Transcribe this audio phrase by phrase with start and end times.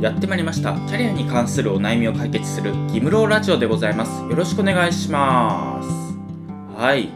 [0.00, 0.72] やってまいりました。
[0.72, 4.22] キャリアに関するお悩みを解決するギムローラジオでございます。
[4.22, 6.78] よろしくお願いします。
[6.78, 7.08] はい。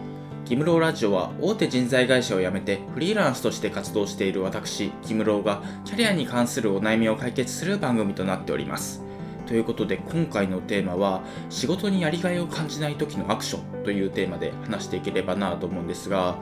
[0.45, 9.03] ギムローラジオは大手人材会社を辞めてフリーランスとして活動している私ギムローがキャリアに関するお悩みを解決する番組となっております。
[9.49, 16.37] ということで今回のテーマは仕事にやりがいを感じない時のアクションというテーマで話していければなと思うんですが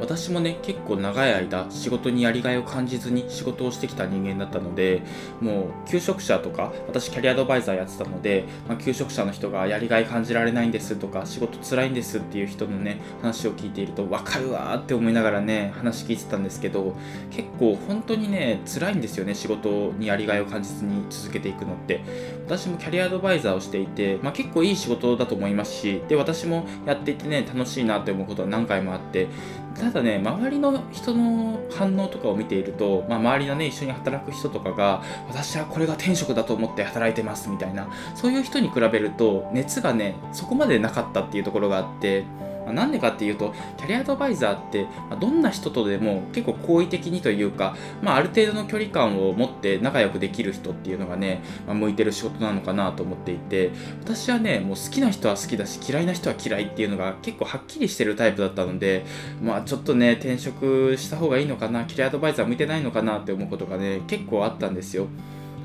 [0.00, 5.02] 私もね結構長い間仕事にやりがいを感じずに仕事をしてきた人間だったので
[5.40, 16.94] もう求職者とか私キャリアアドバイザーやってたので、まあ、求職者の人がやりがい感じられないんですとか仕事つらいんですっていう人のね話を聞いていると分かるわーって思いながらね話聞いてたんですけど
[17.30, 22.00] 結構本当にね辛いんですよね仕事にやりがいを感じずに続けていくのって。
[22.46, 29.26] 私もキャリアアドバイザーをしていて、まあ、結構いい仕事だと思いますしで私もやっていてね楽しいなって思うことは何回もあって
[29.74, 42.24] ただね周りの人の反応とかを見ていると、まあ、周りのね一緒に働く人とかが私はこれが転職だと思って働いてますみたいなそういう人に比べると熱がねそこまでなかったっていうところがあって
[42.66, 53.70] まあ、なんでかっていうとキャリアアドバイザーって、ま、どんな人とでも結構好意的にというか、まあ、ある程度の距離感を持って仲良くできる人っていうのがね、まあ、向いてる仕事なのかなと思っていて
[54.02, 59.04] 私はねもう好きな人は好きだし嫌いな人は嫌いっていうのが結構はっきりしてるタイプだったので
[59.40, 65.06] まあちょっとね転職した方がいいのかなキャリアアドバイザー向いてないのかなって思うことがね結構あったんですよ。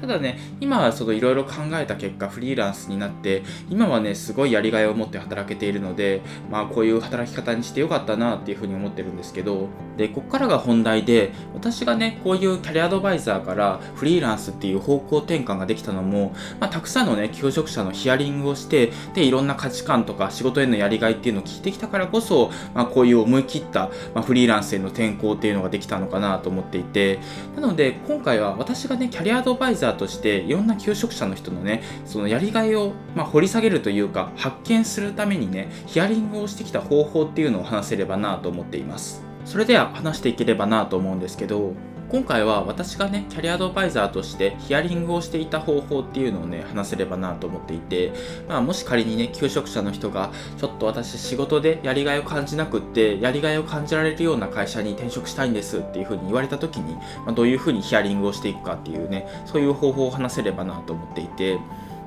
[0.02, 27.20] ただね、今はそのいろいろ考えた結果、フリーランスになって、今はね、すごいやりがいを持って働けているので、まあこういう働き方にしてよかったなっていうふうに思ってるんですけど、で、ここからが本題で、私がね、こういうキャリアアドバイザーからフリーランスっていう方向転換ができたのも、まあたくさんのね、求職者のヒアリングをして、で、いろんな価値観とか仕事へのやりがいっていうのを聞いてきたからこそ、まあこういう思い切った、まあ、フリーランスへの転向っていうのができたのかなと思っていて、
[27.56, 39.24] なので今回は私がね、キャリアアドバイザーとしていろんな求職者の人のねそのやりがいを、まあ、掘り下げるというか発見するためにねヒアリングをしてきた方法っていうのを話せればなと思っています。
[39.46, 41.74] それでは話していければなと思うんですけど
[42.12, 48.12] 今回は私がねキャリアアドバイザーとしてヒアリングをしていた方法っていうのをね話せればなと思っていて、
[48.50, 56.96] まあ、もし仮にね求職者の人がちょっと私仕事でやりがいを感じなくってやりがいを感じられるような会社に転職したいんですっていうふうに言われた時に、
[57.26, 61.60] まあ、どういうふうにヒアリングをしていくかっていうねそういう方法を話せればなと思っていて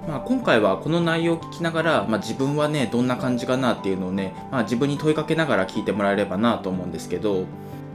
[0.06, 7.46] まあ、今回はこの内容を聞きながら、まあ、自分はねどんな感じかなっていうのをね、まあ、自分に問いかけながら聞いてもらえればなと思うんですけど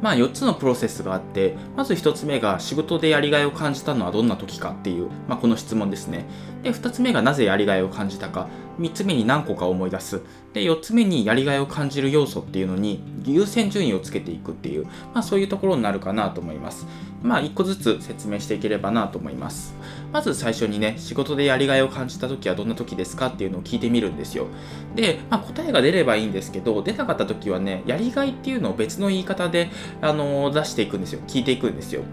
[0.01, 6.25] まあ4つのプロセスがあって、まず1つ目が仕事でやりがいを感じたのはどんな時かっていう、まあ、この質問ですね。
[6.63, 8.47] で、2つ目がなぜやりがいを感じたか。
[8.79, 10.21] 3つ目に何個か思い出す。
[10.53, 16.87] で、4つ目にやりがいを感じる要素っていうのに優先順位をつけていくっていう、まあそういうところになるかなと思います。
[17.21, 19.75] まあ1個ずつ説明していければなと思います。
[20.11, 24.47] まず最初にね、仕事でやりがいを感じた時はどんな時ですかっていうのを聞いてみるんですよ。
[24.95, 29.69] で、まあ答えが出ればいいんですけど、出なかった時はね、やりがいっていうのを別の言い方で、
[30.01, 31.21] あのー、出していくんですよ。
[31.27, 32.03] 聞いていくんですよ。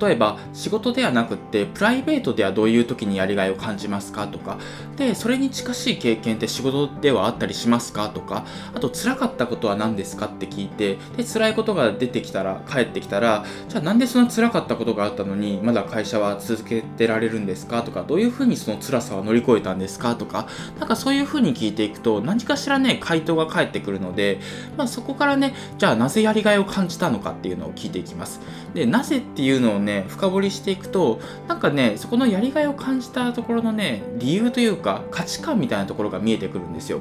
[0.00, 4.58] 例えば仕事ではなくってプライベートではどういう時にやりがいを感じますかとか。
[4.96, 8.44] でそれに近しい経験って仕事ではあったりしますかとか。
[8.74, 18.04] あと辛かったことは何ですかって聞いてで辛いことが出てきたら帰ってきたらじゃあなんでそんな辛かったことがあったのにまだ会社は続けてられるんですかとか。
[18.06, 20.46] どういうふうにその辛さは乗り越えたんですかとか。
[20.78, 24.40] なんかそういうふうに聞いていくと何かしらね回答が返ってくるので、
[24.76, 28.40] まあ、そこからねじゃあなぜやりがいを感じたのかっていうのを聞いていきます。
[28.74, 37.00] でなぜっていうをね深掘りしていくとなんかねそこのやりがいを感じたところのね理由というか価値観みたいなところが見えてくるんですよ。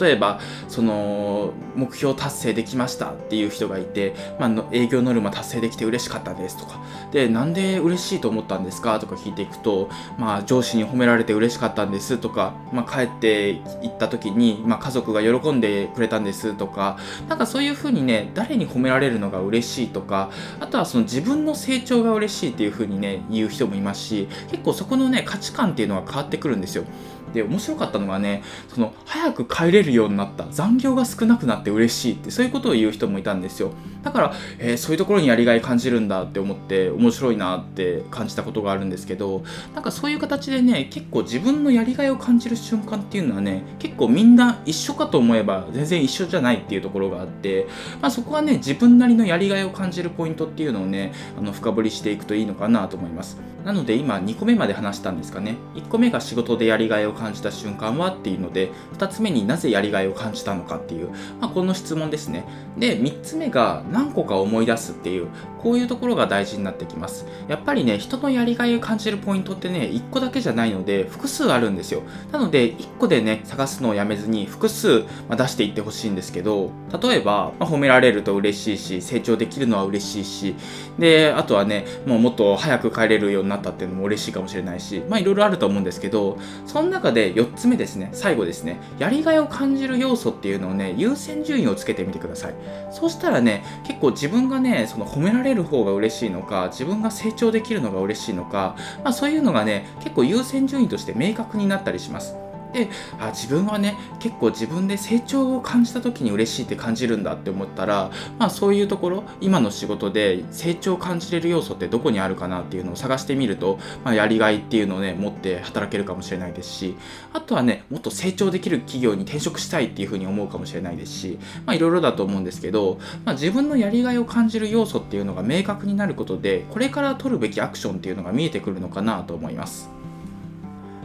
[0.00, 6.80] 例えばその目標達成できましたっていう人がいて、まあ、営業ノルマ達成できて嬉しかったですとか。
[7.10, 8.98] でなんで嬉しいと思ったんですか？
[9.00, 16.96] とか聞いていくと、まあ、上司に褒められて嬉しかったんですとか、まあ、帰って行った時に、まあ、家族が喜んでくれたんですとか。
[17.28, 20.30] なんかそういうふうにね誰に褒められるのが嬉しいとか。
[20.60, 26.84] あとはその自分の成長が嬉しいっていうふうにね言う人もいますし結構そこのね価値観っていうのは変わってくるんですよ。
[27.32, 30.46] で面白かったのがねその早く帰れるようになった。
[30.50, 33.72] 残業が少なくなって嬉しいってそういうことを言う人もいたんですよ。
[34.02, 39.44] だから、えー、そういうところにやりがい感じるんだって思って面白いなって感じたことがあるんですけど
[39.74, 47.66] なんかそういう形でね結構自分のやりがいを感じる瞬間っていうのはね結構みんな一緒かと思えば全然一緒じゃないっていうところがあって、
[48.00, 53.38] まあ、そこはね自分なりのやりがいを感じるポイントっていうのをねあの深掘りしていくといいのかなと思います。
[53.64, 55.56] なので今2個目まで話したんですかね。
[55.74, 61.10] 1個目が仕事でやりがいを感じた瞬間はっていうので2つ目になぜやりがいを感じたのかっていう、
[61.40, 62.44] まあ、この質問ですね。
[62.76, 65.28] で3つ目が何個か思い出すっていう
[65.62, 67.26] こういうところが大事になってきます。
[67.48, 72.02] やっぱりね人のやりがいを感じるポイントってね1個だけじゃないので複数あるんですよ。
[72.32, 76.70] なので1個でね探すのをやめずに複数、ま出していってほしいんですけど
[77.00, 80.54] 例えば、まあ、褒められると嬉しいし成長できるのは嬉しいし
[80.98, 88.10] であとはねもうもっと早く帰れるようになったっていうのも嬉しいかもしれないしまあいろいろあると思うんですけどその中で4つ目ですね。
[88.12, 88.78] 最後ですね。
[88.98, 92.54] やりがいを感じる要素っていうのをね優先順位をつけてみてください。
[92.90, 102.36] そうしたらね結構自分がねその褒められる方が嬉しいのか自分が成長できるのが嬉しいのか、まあ、そういうのがね結構優先順位として明確になったりします。
[102.72, 102.88] で
[103.18, 116.96] あ自分はね結構自分で成長を感じた時に嬉しいって感じるんだって思ったら、まあ、そういうところ今の仕事で成長を感じれる要素ってどこにあるかなっていうのを探してみると、まあ、やりがいっていうのをね持って働けるかもしれないですし
[117.32, 121.38] あとはねもっと成長できる企業に転職したいっていうふうに思うかもしれないですし
[121.70, 130.01] いろいろだと思うんですけど、まあ、自分のやりがいを感じる要素っていうのが明確になることでこれから取るべきアクションっていうのが見えてくるのかなと思います。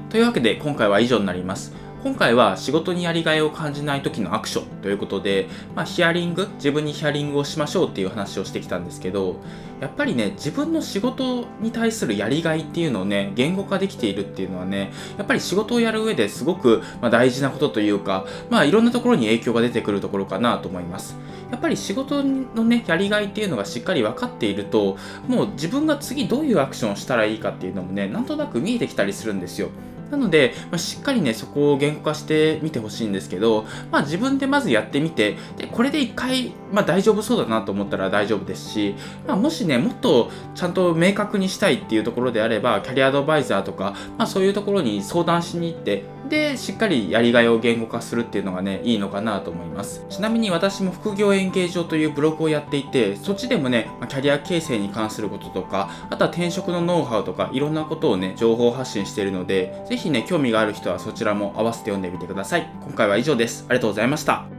[0.09, 1.73] というわけで今回は以上になります。
[2.03, 9.41] 今回は仕事にやりがいを感じない時のアクションということで、まあ、ヒアリング自分にヒアリングをしましょうっていう話をしてきたんですけど
[9.81, 21.17] やっぱりね自分の仕事に対するやりがいっていうのをね言語化できているっていうのはねやっぱり仕事をやる上ですごく、まあ、大事なことというかまあいろんなところに影響が出てくるところかなと思います
[21.51, 29.69] やっぱり仕事のねやりがいっていうのがしっかり分かっているともう自分が次どういうアクションをしたらいいかっていうのもねなんとなく見えてきたりするんですよ
[30.11, 38.95] なので、まあ、しっかりね、そこを言語化してみてほしいんですけど、まあ、自分でまずやってみて、でこれで一回、まあ、大丈夫そうだなと思ったら大丈夫ですし、
[39.27, 50.05] まあ、もしね、もっとちゃんと明確にしたいっていうところであれば、キャリアアドバイザーとか、まあ、そういうところに相談しに行って、で、しっかりやりがいを言語化するっていうのがね、いいのかなと思います。
[50.09, 62.69] ちなみに私も副業演芸場というブログをやっていて、そっちでもね、キャリア形成に関することとか、あとは転職のノウハウとか、いろんなことをね、情報発信しているので、ぜひね、興味がある人はそちらも合わせて読んでみてください。
[62.83, 63.65] 今回は以上です。
[63.67, 64.56] ありがとうございました。